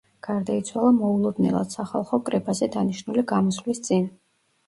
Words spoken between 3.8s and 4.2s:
წინ.